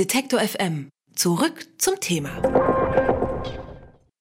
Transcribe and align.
Detektor 0.00 0.40
FM. 0.40 0.88
Zurück 1.14 1.66
zum 1.76 2.00
Thema. 2.00 2.30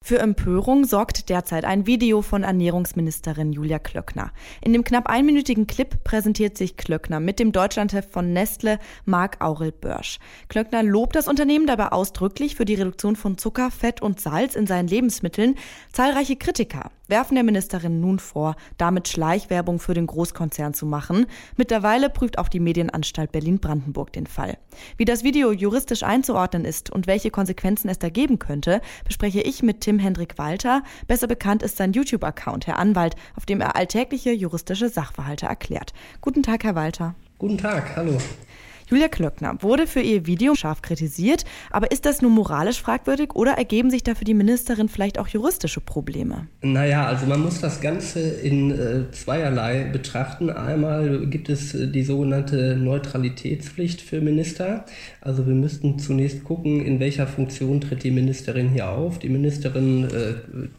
Für 0.03 0.19
Empörung 0.19 0.83
sorgt 0.83 1.29
derzeit 1.29 1.63
ein 1.63 1.87
Video 1.87 2.21
von 2.21 2.43
Ernährungsministerin 2.43 3.53
Julia 3.53 3.79
Klöckner. 3.79 4.33
In 4.61 4.73
dem 4.73 4.83
knapp 4.83 5.07
einminütigen 5.07 5.67
Clip 5.67 6.03
präsentiert 6.03 6.57
sich 6.57 6.75
Klöckner 6.75 7.21
mit 7.21 7.39
dem 7.39 7.53
Deutschlandchef 7.53 8.11
von 8.11 8.33
Nestle, 8.33 8.77
Marc 9.05 9.39
Aurel 9.39 9.71
Börsch. 9.71 10.19
Klöckner 10.49 10.83
lobt 10.83 11.15
das 11.15 11.29
Unternehmen 11.29 11.65
dabei 11.65 11.93
ausdrücklich 11.93 12.57
für 12.57 12.65
die 12.65 12.75
Reduktion 12.75 13.15
von 13.15 13.37
Zucker, 13.37 13.71
Fett 13.71 14.01
und 14.01 14.19
Salz 14.19 14.55
in 14.55 14.67
seinen 14.67 14.89
Lebensmitteln. 14.89 15.55
Zahlreiche 15.93 16.35
Kritiker 16.35 16.91
werfen 17.09 17.35
der 17.35 17.43
Ministerin 17.43 17.99
nun 17.99 18.19
vor, 18.19 18.55
damit 18.77 19.07
Schleichwerbung 19.07 19.79
für 19.79 19.93
den 19.93 20.07
Großkonzern 20.07 20.73
zu 20.73 20.85
machen. 20.85 21.25
Mittlerweile 21.57 22.09
prüft 22.09 22.37
auch 22.37 22.47
die 22.47 22.59
Medienanstalt 22.59 23.31
Berlin-Brandenburg 23.31 24.13
den 24.13 24.27
Fall. 24.27 24.57
Wie 24.97 25.05
das 25.05 25.23
Video 25.23 25.51
juristisch 25.51 26.03
einzuordnen 26.03 26.65
ist 26.65 26.89
und 26.89 27.07
welche 27.07 27.31
Konsequenzen 27.31 27.89
es 27.89 27.99
da 27.99 28.09
geben 28.09 28.39
könnte, 28.39 28.81
bespreche 29.05 29.41
ich 29.41 29.63
mit 29.63 29.81
Tim 29.81 29.99
Hendrik 29.99 30.37
Walter. 30.37 30.83
Besser 31.07 31.27
bekannt 31.27 31.63
ist 31.63 31.77
sein 31.77 31.93
YouTube-Account, 31.93 32.67
Herr 32.67 32.79
Anwalt, 32.79 33.15
auf 33.35 33.45
dem 33.45 33.61
er 33.61 33.75
alltägliche 33.75 34.31
juristische 34.31 34.89
Sachverhalte 34.89 35.47
erklärt. 35.47 35.93
Guten 36.21 36.43
Tag, 36.43 36.63
Herr 36.63 36.75
Walter. 36.75 37.15
Guten 37.37 37.57
Tag, 37.57 37.95
hallo. 37.95 38.17
Julia 38.89 39.07
Klöckner 39.07 39.55
wurde 39.61 39.85
für 39.85 39.99
ihr 39.99 40.25
Video 40.25 40.55
scharf 40.55 40.81
kritisiert, 40.81 41.45
aber 41.69 41.91
ist 41.91 42.07
das 42.07 42.23
nur 42.23 42.31
moralisch 42.31 42.81
fragwürdig 42.81 43.35
oder 43.35 43.51
ergeben 43.51 43.91
sich 43.91 44.01
da 44.01 44.15
für 44.15 44.25
die 44.25 44.33
Ministerin 44.33 44.89
vielleicht 44.89 45.19
auch 45.19 45.27
juristische 45.27 45.79
Probleme? 45.79 46.47
Naja, 46.63 47.05
also 47.05 47.27
man 47.27 47.39
muss 47.43 47.61
das 47.61 47.81
Ganze 47.81 48.19
in 48.19 48.71
äh, 48.71 49.11
zweierlei 49.11 49.83
betrachten. 49.83 50.49
Einmal 50.49 51.27
gibt 51.27 51.49
es 51.49 51.75
äh, 51.75 51.87
die 51.87 52.01
sogenannte 52.01 52.77
Neutralitätspflicht 52.77 54.01
für 54.01 54.21
Minister. 54.21 54.85
Also 55.21 55.45
wir 55.45 55.53
müssten 55.53 55.99
zunächst 55.99 56.43
gucken, 56.43 56.83
in 56.83 56.99
welcher 56.99 57.27
Funktion 57.27 57.81
tritt 57.81 58.03
die 58.03 58.09
Ministerin 58.09 58.69
hier 58.69 58.89
auf. 58.89 59.19
Die 59.19 59.29
Ministerin 59.29 60.05
äh, 60.05 60.33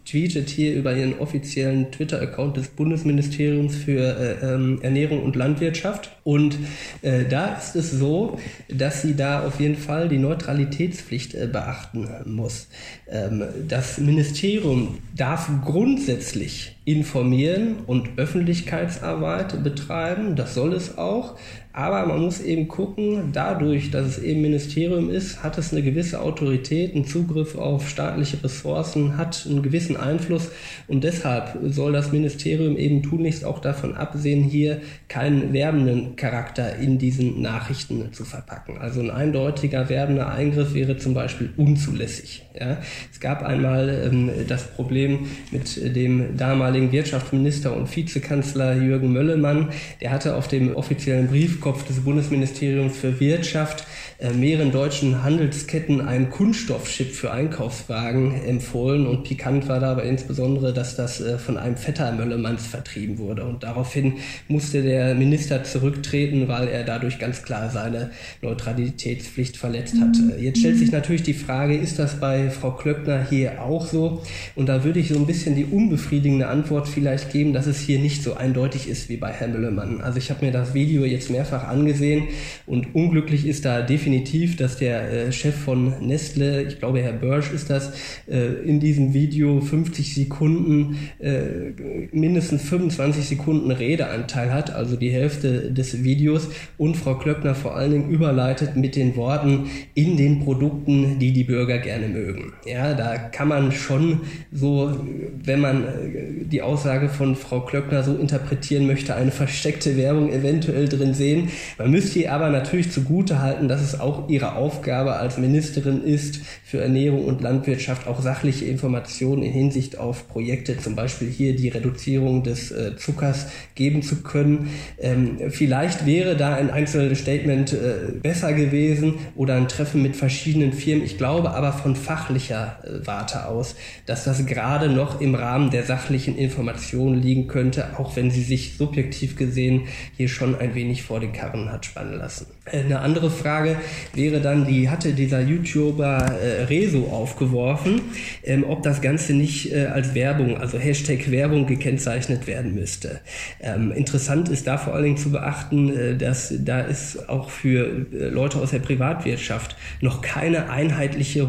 tweetet 0.05 0.48
hier 0.50 0.74
über 0.74 0.97
ihren 0.97 1.17
offiziellen 1.20 1.92
Twitter-Account 1.92 2.56
des 2.56 2.69
Bundesministeriums 2.69 3.77
für 3.77 4.00
äh, 4.00 4.55
ähm, 4.55 4.80
Ernährung 4.83 5.22
und 5.22 5.36
Landwirtschaft. 5.36 6.11
Und 6.24 6.58
äh, 7.02 7.24
da 7.24 7.55
ist 7.55 7.77
es 7.77 7.99
so, 8.00 8.38
dass 8.68 9.02
sie 9.02 9.14
da 9.14 9.46
auf 9.46 9.60
jeden 9.60 9.76
Fall 9.76 10.08
die 10.08 10.18
Neutralitätspflicht 10.18 11.34
äh, 11.34 11.46
beachten 11.46 12.08
muss. 12.24 12.66
Ähm, 13.08 13.44
das 13.68 13.98
Ministerium 13.98 14.98
darf 15.14 15.48
grundsätzlich 15.64 16.76
informieren 16.92 17.77
und 17.86 18.19
Öffentlichkeitsarbeit 18.19 19.62
betreiben. 19.62 20.36
Das 20.36 20.55
soll 20.55 20.72
es 20.72 20.98
auch. 20.98 21.36
Aber 21.72 22.05
man 22.05 22.22
muss 22.22 22.41
eben 22.41 22.66
gucken, 22.66 23.30
dadurch, 23.33 23.92
dass 23.92 24.05
es 24.05 24.19
eben 24.19 24.41
Ministerium 24.41 25.08
ist, 25.08 25.44
hat 25.44 25.56
es 25.56 25.72
eine 25.72 25.83
gewisse 25.83 26.20
Autorität, 26.20 26.96
einen 26.96 27.05
Zugriff 27.05 27.56
auf 27.56 27.88
staatliche 27.88 28.42
Ressourcen, 28.42 29.16
hat 29.16 29.46
einen 29.48 29.62
gewissen 29.62 29.96
Einfluss 29.96 30.50
und 30.88 31.05
deshalb 31.05 31.58
soll 31.66 31.92
das 31.92 32.11
Ministerium 32.11 32.77
eben 32.77 33.05
tunlichst 33.05 33.44
auch 33.44 33.61
davon 33.61 33.94
absehen, 33.94 34.42
hier 34.42 34.80
keinen 35.06 35.52
werbenden 35.52 36.16
Charakter 36.16 36.74
in 36.74 36.98
diesen 36.98 37.41
Nachrichten 37.41 38.12
zu 38.12 38.24
verpacken. 38.24 38.78
Also 38.78 39.00
ein 39.00 39.11
eindeutiger 39.11 39.88
werbender 39.88 40.28
Eingriff 40.28 40.74
wäre 40.74 40.96
zum 40.96 41.14
Beispiel 41.14 41.50
unzulässig. 41.56 42.42
Ja? 42.61 42.78
Es 43.12 43.19
gab 43.19 43.42
einmal 43.42 43.89
ähm, 44.06 44.30
das 44.47 44.69
Problem 44.69 45.27
mit 45.50 45.97
dem 45.97 46.36
damaligen 46.36 46.92
Wirtschaftsminister 46.92 47.77
und 47.77 47.94
Vizekanzler 47.94 48.77
Jürgen 48.77 49.12
Möllemann. 49.12 49.70
Der 50.00 50.12
hatte 50.12 50.36
auf 50.36 50.47
dem 50.47 50.77
offiziellen 50.77 51.28
Brief 51.28 51.41
Briefkopf 51.41 51.84
des 51.84 52.00
Bundesministeriums 52.00 52.98
für 52.98 53.19
Wirtschaft 53.19 53.86
äh, 54.19 54.34
mehreren 54.34 54.72
deutschen 54.72 55.22
Handelsketten 55.22 56.02
ein 56.02 56.28
Kunststoffchip 56.28 57.12
für 57.12 57.33
Einkaufswagen 57.33 58.44
empfohlen 58.44 59.06
und 59.06 59.24
pikant 59.24 59.67
war 59.67 59.80
dabei 59.80 60.02
insbesondere, 60.02 60.74
dass 60.74 60.97
das 60.97 61.20
äh, 61.22 61.39
von 61.39 61.56
einem 61.56 61.77
Vetter 61.77 62.12
Möllemanns 62.12 62.67
vertrieben 62.67 63.17
wurde 63.17 63.45
und 63.45 63.63
daraufhin 63.63 64.18
musste 64.48 64.83
der 64.83 65.14
Minister 65.14 65.64
zurücktreten, 65.64 66.46
weil 66.46 66.68
er 66.68 66.84
dadurch 66.84 67.18
ganz 67.18 67.42
klar 67.42 67.70
seine 67.70 68.11
Neutralitätspflicht 68.42 69.57
verletzt 69.57 69.95
hatte. 69.98 70.36
Jetzt 70.39 70.58
stellt 70.58 70.77
sich 70.77 70.92
natürlich 70.92 71.23
die 71.23 71.33
Frage, 71.33 71.74
ist 71.74 71.98
das 71.98 72.20
bei 72.20 72.49
Frau 72.50 72.72
Klöckner 72.72 73.27
hier 73.28 73.62
auch 73.62 73.86
so? 73.86 74.22
Und 74.55 74.68
da 74.68 74.83
würde 74.84 75.00
ich 75.00 75.08
so 75.08 75.16
ein 75.16 75.27
bisschen 75.27 75.55
die 75.55 75.64
unbefriedigende 75.64 76.48
Antwort 76.48 76.88
vielleicht 76.88 77.33
geben, 77.33 77.52
dass 77.52 77.66
es 77.66 77.80
hier 77.80 77.98
nicht 77.98 78.22
so 78.22 78.34
eindeutig 78.34 78.88
ist 78.88 79.08
wie 79.08 79.16
bei 79.16 79.30
Herrn 79.30 79.52
Möllemann. 79.52 80.00
Also 80.00 80.18
ich 80.18 80.30
habe 80.30 80.44
mir 80.44 80.52
das 80.52 80.74
Video 80.74 81.05
jetzt 81.05 81.30
mehrfach 81.30 81.50
mehrfach 81.50 81.68
angesehen 81.68 82.28
und 82.66 82.94
unglücklich 82.94 83.46
ist 83.46 83.64
da 83.64 83.83
definitiv, 83.83 84.56
dass 84.56 84.77
der 84.77 85.10
äh, 85.10 85.33
Chef 85.33 85.55
von 85.55 86.06
Nestle, 86.06 86.62
ich 86.62 86.78
glaube 86.78 87.00
Herr 87.00 87.12
Börsch 87.12 87.52
ist 87.52 87.70
das, 87.70 87.92
äh, 88.28 88.52
in 88.64 88.80
diesem 88.80 89.14
Video 89.14 89.60
50 89.60 90.14
Sekunden, 90.14 90.98
äh, 91.18 91.72
mindestens 92.12 92.62
25 92.62 93.24
Sekunden 93.24 93.70
Redeanteil 93.70 94.52
hat, 94.52 94.72
also 94.72 94.96
die 94.96 95.10
Hälfte 95.10 95.72
des 95.72 96.05
Videos 96.05 96.48
und 96.78 96.96
Frau 96.96 97.16
Klöckner 97.16 97.55
vor 97.55 97.77
allen 97.77 97.92
Dingen 97.92 98.10
überleitet 98.10 98.77
mit 98.77 98.96
den 98.96 99.16
Worten 99.16 99.70
in 99.94 100.16
den 100.16 100.40
Produkten, 100.40 101.18
die 101.18 101.33
die 101.33 101.44
Bürger 101.44 101.78
gerne 101.78 102.08
mögen. 102.08 102.30
Ja, 102.67 102.95
da 102.95 103.17
kann 103.17 103.48
man 103.48 103.73
schon 103.73 104.20
so, 104.52 104.96
wenn 105.45 105.61
man 105.61 105.85
äh, 105.85 106.45
die 106.45 106.63
Aussage 106.63 107.08
von 107.08 107.36
Frau 107.36 107.61
Klöckner 107.61 108.02
so 108.02 108.14
interpretieren 108.17 108.86
möchte, 108.86 109.14
eine 109.14 109.30
versteckte 109.30 109.96
Werbung 109.96 110.33
eventuell 110.33 110.89
drin 110.89 111.14
sehen. 111.14 111.48
Man 111.79 111.90
müsste 111.90 112.20
ihr 112.20 112.33
aber 112.33 112.51
natürlich 112.51 112.90
zugute 112.90 113.40
halten, 113.40 113.69
dass 113.69 113.83
es 113.83 113.98
auch 113.98 114.29
ihre 114.29 114.57
Aufgabe 114.57 115.14
als 115.14 115.39
Ministerin 115.39 116.05
ist, 116.05 116.40
für 116.64 116.80
Ernährung 116.80 117.24
und 117.24 117.40
Landwirtschaft 117.40 118.07
auch 118.07 118.20
sachliche 118.20 118.64
Informationen 118.64 119.42
in 119.42 119.52
Hinsicht 119.52 119.98
auf 119.98 120.29
Projekte, 120.29 120.79
zum 120.79 120.95
Beispiel 120.95 121.29
hier 121.29 121.57
die 121.57 121.69
Reduzierung 121.69 122.42
des 122.42 122.70
äh, 122.70 122.96
Zuckers 122.96 123.46
geben 123.74 124.02
zu 124.02 124.23
können. 124.23 124.70
Ähm, 124.98 125.39
vielleicht 125.48 126.07
wäre 126.07 126.36
da 126.36 126.55
ein 126.55 126.70
einzelnes 126.70 127.19
Statement 127.19 127.73
äh, 127.73 128.12
besser 128.23 128.52
gewesen 128.52 129.14
oder 129.35 129.55
ein 129.55 129.69
Treffen 129.69 130.02
mit 130.02 130.17
verschiedenen 130.17 130.73
Firmen. 130.73 131.05
Ich 131.05 131.19
glaube 131.19 131.50
aber 131.50 131.73
von 131.73 131.96
fachlicher 131.96 132.19
äh, 132.29 133.06
Warte 133.06 133.47
aus, 133.47 133.76
dass 134.06 134.25
das 134.25 134.44
gerade 134.47 134.88
noch 134.88 135.20
im 135.20 135.35
Rahmen 135.35 135.70
der 135.70 135.85
sachlichen 135.85 136.37
Informationen 136.37 137.20
liegen 137.23 137.47
könnte, 137.47 137.99
auch 137.99 138.17
wenn 138.17 138.31
sie 138.31 138.43
sich 138.43 138.76
subjektiv 138.76 139.37
gesehen 139.37 139.88
hier 140.17 140.29
schon 140.29 140.55
ein 140.55 140.75
wenig 140.75 141.03
vor 141.03 141.20
den 141.20 141.32
Karren 141.32 141.73
hat 141.73 141.87
spannen 141.87 142.19
lassen. 142.19 142.47
Eine 142.73 143.00
andere 143.00 143.31
Frage 143.31 143.76
wäre 144.14 144.41
dann, 144.41 144.67
die 144.67 144.91
hatte 144.91 145.12
dieser 145.12 145.41
YouTuber 145.41 146.32
äh, 146.41 146.64
Rezo 146.64 147.08
aufgeworfen, 147.11 148.03
ähm, 148.44 148.64
ob 148.69 148.82
das 148.82 149.00
Ganze 149.00 149.32
nicht 149.32 149.73
äh, 149.73 149.87
als 149.87 150.14
Werbung, 150.14 150.56
also 150.58 150.79
Hashtag 150.79 151.31
Werbung 151.31 151.67
gekennzeichnet 151.67 152.47
werden 152.47 152.75
müsste. 152.75 153.20
Ähm, 153.61 153.93
interessant 153.93 154.49
ist 154.49 154.67
da 154.67 154.79
vor 154.79 154.94
allen 154.94 155.05
Dingen 155.05 155.17
zu 155.17 155.31
beachten, 155.32 155.97
äh, 155.97 156.17
dass 156.17 156.55
da 156.58 156.81
es 156.81 157.29
auch 157.29 157.50
für 157.50 158.06
äh, 158.12 158.29
Leute 158.29 158.58
aus 158.58 158.70
der 158.70 158.79
Privatwirtschaft 158.79 159.76
noch 160.00 160.20
keine 160.20 160.70
einheitliche, 160.70 161.49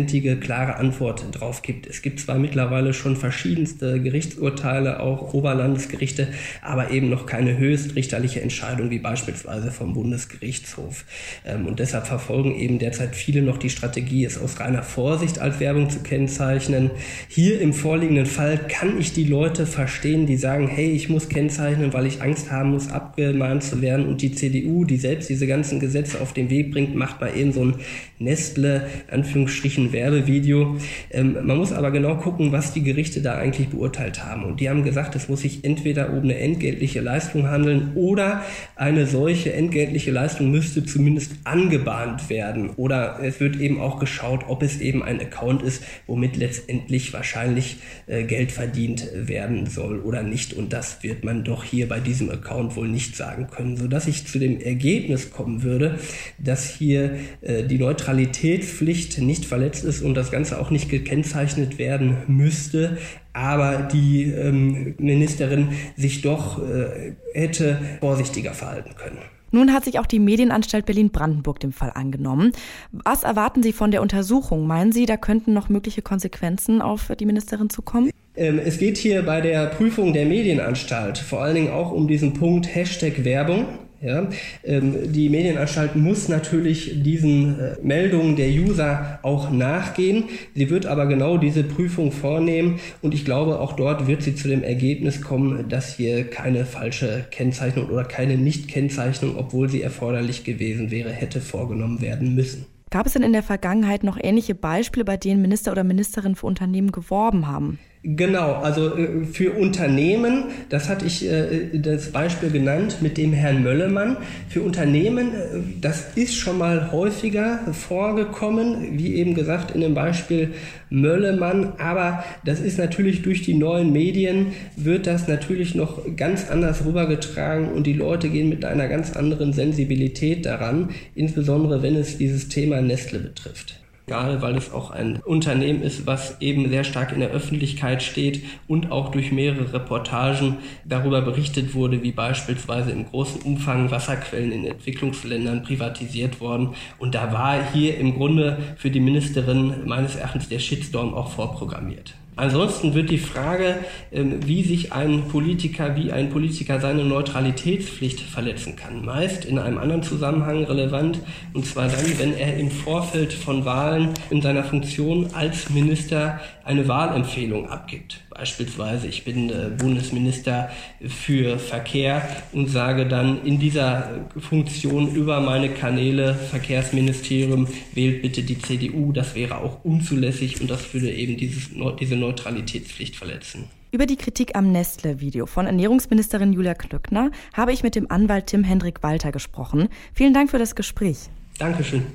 hundertprozentige, 0.00 0.36
klare 0.36 0.76
Antwort 0.76 1.24
drauf 1.32 1.62
gibt. 1.62 1.86
Es 1.86 2.02
gibt 2.02 2.20
zwar 2.20 2.38
mittlerweile 2.38 2.94
schon 2.94 3.16
verschiedenste 3.16 4.00
Gerichtsurteile, 4.00 5.00
auch 5.00 5.34
Oberlandesgerichte, 5.34 6.28
aber 6.62 6.90
eben 6.90 7.10
noch 7.10 7.26
keine 7.26 7.58
höchstrichterliche 7.58 8.40
Entscheidung 8.40 8.90
wie 8.90 8.98
beispielsweise 8.98 9.70
vom 9.70 9.94
Bundesgerichtshof. 9.94 11.04
Ähm, 11.46 11.66
und 11.66 11.78
deshalb 11.78 12.06
verfolgen 12.06 12.54
eben 12.54 12.78
derzeit 12.78 13.14
viele 13.14 13.42
noch 13.42 13.58
die 13.58 13.70
Strategie, 13.70 14.24
es 14.24 14.38
aus 14.38 14.60
reiner 14.60 14.82
Vorsicht 14.82 15.38
als 15.38 15.60
Werbung 15.60 15.90
zu 15.90 16.00
kennzeichnen. 16.00 16.90
Hier 17.28 17.60
im 17.60 17.72
vorliegenden 17.72 18.26
Fall 18.26 18.58
kann 18.68 18.98
ich 18.98 19.12
die 19.12 19.24
Leute 19.24 19.66
verstehen, 19.66 20.26
die 20.26 20.36
sagen, 20.36 20.68
hey, 20.68 20.90
ich 20.90 21.08
muss 21.08 21.28
kennzeichnen, 21.28 21.92
weil 21.92 22.06
ich 22.06 22.22
Angst 22.22 22.50
haben 22.50 22.70
muss, 22.70 22.90
abgemahnt 22.90 23.62
zu 23.62 23.82
werden. 23.82 24.06
Und 24.06 24.22
die 24.22 24.32
CDU, 24.32 24.84
die 24.84 24.96
selbst 24.96 25.28
diese 25.28 25.46
ganzen 25.46 25.80
Gesetze 25.80 26.20
auf 26.20 26.32
den 26.32 26.50
Weg 26.50 26.72
bringt, 26.72 26.94
macht 26.94 27.20
mal 27.20 27.36
eben 27.36 27.52
so 27.52 27.64
ein 27.64 27.74
Nestle, 28.18 28.86
Anführungsstrichen, 29.10 29.89
Werbevideo. 29.92 30.76
Ähm, 31.10 31.36
man 31.42 31.56
muss 31.56 31.72
aber 31.72 31.90
genau 31.90 32.16
gucken, 32.16 32.52
was 32.52 32.72
die 32.72 32.82
Gerichte 32.82 33.22
da 33.22 33.36
eigentlich 33.36 33.68
beurteilt 33.68 34.24
haben. 34.24 34.44
Und 34.44 34.60
die 34.60 34.68
haben 34.68 34.84
gesagt, 34.84 35.14
es 35.16 35.28
muss 35.28 35.40
sich 35.40 35.64
entweder 35.64 36.10
um 36.10 36.22
eine 36.22 36.38
entgeltliche 36.38 37.00
Leistung 37.00 37.48
handeln 37.48 37.92
oder 37.94 38.42
eine 38.76 39.06
solche 39.06 39.52
entgeltliche 39.52 40.10
Leistung 40.10 40.50
müsste 40.50 40.84
zumindest 40.84 41.32
angebahnt 41.44 42.30
werden. 42.30 42.70
Oder 42.70 43.18
es 43.22 43.40
wird 43.40 43.56
eben 43.56 43.80
auch 43.80 43.98
geschaut, 43.98 44.44
ob 44.48 44.62
es 44.62 44.80
eben 44.80 45.02
ein 45.02 45.20
Account 45.20 45.62
ist, 45.62 45.82
womit 46.06 46.36
letztendlich 46.36 47.12
wahrscheinlich 47.12 47.76
äh, 48.06 48.24
Geld 48.24 48.52
verdient 48.52 49.08
werden 49.14 49.66
soll 49.66 50.00
oder 50.00 50.22
nicht. 50.22 50.54
Und 50.54 50.72
das 50.72 51.02
wird 51.02 51.24
man 51.24 51.44
doch 51.44 51.64
hier 51.64 51.88
bei 51.88 52.00
diesem 52.00 52.30
Account 52.30 52.76
wohl 52.76 52.88
nicht 52.88 53.16
sagen 53.16 53.48
können, 53.48 53.76
sodass 53.76 54.06
ich 54.06 54.26
zu 54.26 54.38
dem 54.38 54.60
Ergebnis 54.60 55.30
kommen 55.30 55.62
würde, 55.62 55.98
dass 56.38 56.68
hier 56.68 57.16
äh, 57.40 57.64
die 57.64 57.78
Neutralitätspflicht 57.78 59.18
nicht 59.20 59.44
verletzt 59.44 59.79
ist 59.84 60.02
und 60.02 60.14
das 60.14 60.30
Ganze 60.30 60.60
auch 60.60 60.70
nicht 60.70 60.88
gekennzeichnet 60.88 61.78
werden 61.78 62.16
müsste, 62.26 62.98
aber 63.32 63.88
die 63.92 64.24
ähm, 64.24 64.94
Ministerin 64.98 65.68
sich 65.96 66.22
doch 66.22 66.60
äh, 66.62 67.14
hätte 67.34 67.78
vorsichtiger 68.00 68.52
verhalten 68.52 68.94
können. 68.96 69.18
Nun 69.52 69.72
hat 69.72 69.84
sich 69.84 69.98
auch 69.98 70.06
die 70.06 70.20
Medienanstalt 70.20 70.86
Berlin-Brandenburg 70.86 71.58
dem 71.58 71.72
Fall 71.72 71.90
angenommen. 71.94 72.52
Was 72.92 73.24
erwarten 73.24 73.62
Sie 73.62 73.72
von 73.72 73.90
der 73.90 74.00
Untersuchung? 74.00 74.66
Meinen 74.66 74.92
Sie, 74.92 75.06
da 75.06 75.16
könnten 75.16 75.52
noch 75.52 75.68
mögliche 75.68 76.02
Konsequenzen 76.02 76.80
auf 76.80 77.10
die 77.18 77.26
Ministerin 77.26 77.68
zukommen? 77.68 78.10
Ähm, 78.36 78.60
es 78.64 78.78
geht 78.78 78.96
hier 78.96 79.22
bei 79.22 79.40
der 79.40 79.66
Prüfung 79.66 80.12
der 80.12 80.26
Medienanstalt 80.26 81.18
vor 81.18 81.42
allen 81.42 81.56
Dingen 81.56 81.70
auch 81.70 81.90
um 81.90 82.06
diesen 82.06 82.32
Punkt 82.32 82.72
Hashtag 82.74 83.24
Werbung. 83.24 83.66
Ja, 84.02 84.30
ähm, 84.64 85.12
die 85.12 85.28
Medienanstalt 85.28 85.94
muss 85.94 86.28
natürlich 86.28 87.02
diesen 87.02 87.60
äh, 87.60 87.76
Meldungen 87.82 88.34
der 88.34 88.48
User 88.48 89.18
auch 89.22 89.50
nachgehen. 89.50 90.24
Sie 90.54 90.70
wird 90.70 90.86
aber 90.86 91.04
genau 91.04 91.36
diese 91.36 91.62
Prüfung 91.64 92.10
vornehmen 92.10 92.80
und 93.02 93.12
ich 93.12 93.26
glaube, 93.26 93.60
auch 93.60 93.74
dort 93.74 94.06
wird 94.06 94.22
sie 94.22 94.34
zu 94.34 94.48
dem 94.48 94.62
Ergebnis 94.62 95.20
kommen, 95.20 95.68
dass 95.68 95.96
hier 95.96 96.24
keine 96.24 96.64
falsche 96.64 97.26
Kennzeichnung 97.30 97.90
oder 97.90 98.04
keine 98.04 98.38
Nicht-Kennzeichnung, 98.38 99.36
obwohl 99.36 99.68
sie 99.68 99.82
erforderlich 99.82 100.44
gewesen 100.44 100.90
wäre, 100.90 101.10
hätte 101.10 101.42
vorgenommen 101.42 102.00
werden 102.00 102.34
müssen. 102.34 102.64
Gab 102.88 103.04
es 103.06 103.12
denn 103.12 103.22
in 103.22 103.34
der 103.34 103.42
Vergangenheit 103.42 104.02
noch 104.02 104.18
ähnliche 104.20 104.54
Beispiele, 104.54 105.04
bei 105.04 105.18
denen 105.18 105.42
Minister 105.42 105.72
oder 105.72 105.84
Ministerinnen 105.84 106.36
für 106.36 106.46
Unternehmen 106.46 106.90
geworben 106.90 107.46
haben? 107.46 107.78
Genau, 108.02 108.54
also 108.54 108.96
äh, 108.96 109.26
für 109.26 109.52
Unternehmen, 109.52 110.44
das 110.70 110.88
hatte 110.88 111.04
ich 111.04 111.30
äh, 111.30 111.78
das 111.78 112.12
Beispiel 112.12 112.50
genannt 112.50 113.02
mit 113.02 113.18
dem 113.18 113.34
Herrn 113.34 113.62
Möllemann. 113.62 114.16
Für 114.48 114.62
Unternehmen, 114.62 115.34
äh, 115.34 115.58
das 115.82 116.16
ist 116.16 116.34
schon 116.34 116.56
mal 116.56 116.92
häufiger 116.92 117.58
vorgekommen, 117.72 118.98
wie 118.98 119.16
eben 119.16 119.34
gesagt 119.34 119.72
in 119.72 119.82
dem 119.82 119.92
Beispiel 119.92 120.54
Möllemann. 120.88 121.74
Aber 121.76 122.24
das 122.42 122.60
ist 122.60 122.78
natürlich 122.78 123.20
durch 123.20 123.42
die 123.42 123.52
neuen 123.52 123.92
Medien, 123.92 124.52
wird 124.76 125.06
das 125.06 125.28
natürlich 125.28 125.74
noch 125.74 126.00
ganz 126.16 126.48
anders 126.48 126.86
rübergetragen 126.86 127.70
und 127.70 127.86
die 127.86 127.92
Leute 127.92 128.30
gehen 128.30 128.48
mit 128.48 128.64
einer 128.64 128.88
ganz 128.88 129.14
anderen 129.14 129.52
Sensibilität 129.52 130.46
daran, 130.46 130.88
insbesondere 131.14 131.82
wenn 131.82 131.96
es 131.96 132.16
dieses 132.16 132.48
Thema 132.48 132.80
Nestle 132.80 133.18
betrifft 133.18 133.80
gerade 134.06 134.42
weil 134.42 134.56
es 134.56 134.72
auch 134.72 134.90
ein 134.90 135.20
Unternehmen 135.24 135.82
ist, 135.82 136.06
was 136.06 136.40
eben 136.40 136.68
sehr 136.68 136.84
stark 136.84 137.12
in 137.12 137.20
der 137.20 137.30
Öffentlichkeit 137.30 138.02
steht 138.02 138.42
und 138.66 138.90
auch 138.90 139.10
durch 139.10 139.32
mehrere 139.32 139.72
Reportagen 139.72 140.58
darüber 140.84 141.22
berichtet 141.22 141.74
wurde, 141.74 142.02
wie 142.02 142.12
beispielsweise 142.12 142.90
im 142.90 143.06
großen 143.06 143.42
Umfang 143.42 143.90
Wasserquellen 143.90 144.52
in 144.52 144.66
Entwicklungsländern 144.66 145.62
privatisiert 145.62 146.40
worden. 146.40 146.74
Und 146.98 147.14
da 147.14 147.32
war 147.32 147.72
hier 147.72 147.98
im 147.98 148.14
Grunde 148.14 148.58
für 148.76 148.90
die 148.90 149.00
Ministerin 149.00 149.86
meines 149.86 150.16
Erachtens 150.16 150.48
der 150.48 150.58
Shitstorm 150.58 151.14
auch 151.14 151.30
vorprogrammiert. 151.30 152.14
Ansonsten 152.40 152.94
wird 152.94 153.10
die 153.10 153.18
Frage, 153.18 153.80
ähm, 154.10 154.46
wie 154.46 154.62
sich 154.62 154.94
ein 154.94 155.28
Politiker, 155.28 155.94
wie 155.94 156.10
ein 156.10 156.30
Politiker 156.30 156.80
seine 156.80 157.04
Neutralitätspflicht 157.04 158.18
verletzen 158.18 158.76
kann, 158.76 159.04
meist 159.04 159.44
in 159.44 159.58
einem 159.58 159.76
anderen 159.76 160.02
Zusammenhang 160.02 160.64
relevant, 160.64 161.20
und 161.52 161.66
zwar 161.66 161.88
dann, 161.88 162.18
wenn 162.18 162.34
er 162.34 162.56
im 162.56 162.70
Vorfeld 162.70 163.34
von 163.34 163.66
Wahlen 163.66 164.14
in 164.30 164.40
seiner 164.40 164.64
Funktion 164.64 165.26
als 165.34 165.68
Minister 165.68 166.40
eine 166.64 166.88
Wahlempfehlung 166.88 167.68
abgibt. 167.68 168.20
Beispielsweise, 168.30 169.06
ich 169.08 169.24
bin 169.24 169.50
äh, 169.50 169.70
Bundesminister 169.76 170.70
für 171.06 171.58
Verkehr 171.58 172.22
und 172.52 172.68
sage 172.68 173.06
dann 173.06 173.44
in 173.44 173.58
dieser 173.58 174.08
Funktion 174.38 175.14
über 175.14 175.40
meine 175.40 175.68
Kanäle 175.68 176.34
Verkehrsministerium, 176.34 177.66
wählt 177.92 178.22
bitte 178.22 178.42
die 178.42 178.58
CDU. 178.58 179.12
Das 179.12 179.34
wäre 179.34 179.58
auch 179.58 179.84
unzulässig 179.84 180.60
und 180.60 180.70
das 180.70 180.94
würde 180.94 181.12
eben 181.12 181.36
dieses, 181.36 181.70
diese 182.00 182.14
Neutralitätspflicht 182.30 183.16
verletzen. 183.16 183.68
Über 183.90 184.06
die 184.06 184.16
Kritik 184.16 184.54
am 184.54 184.70
Nestle-Video 184.70 185.46
von 185.46 185.66
Ernährungsministerin 185.66 186.52
Julia 186.52 186.74
Klöckner 186.74 187.32
habe 187.54 187.72
ich 187.72 187.82
mit 187.82 187.96
dem 187.96 188.08
Anwalt 188.08 188.46
Tim 188.46 188.62
Hendrik 188.62 189.02
Walter 189.02 189.32
gesprochen. 189.32 189.88
Vielen 190.14 190.32
Dank 190.32 190.48
für 190.50 190.60
das 190.60 190.76
Gespräch. 190.76 191.28
Dankeschön. 191.58 192.06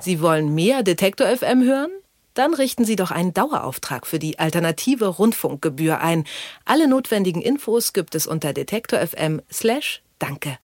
Sie 0.00 0.22
wollen 0.22 0.54
mehr 0.54 0.82
Detektor 0.82 1.26
FM 1.26 1.62
hören? 1.62 1.90
Dann 2.32 2.54
richten 2.54 2.86
Sie 2.86 2.96
doch 2.96 3.10
einen 3.10 3.34
Dauerauftrag 3.34 4.06
für 4.06 4.18
die 4.18 4.38
alternative 4.38 5.06
Rundfunkgebühr 5.08 6.00
ein. 6.00 6.24
Alle 6.64 6.88
notwendigen 6.88 7.42
Infos 7.42 7.92
gibt 7.92 8.14
es 8.14 8.26
unter 8.26 8.54
detektor.fm/danke. 8.54 10.52